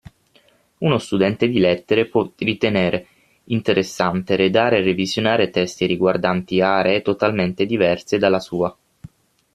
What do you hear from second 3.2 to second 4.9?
interessante redare e